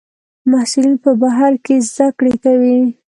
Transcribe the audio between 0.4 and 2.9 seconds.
محصلین په بهر کې زده کړې کوي.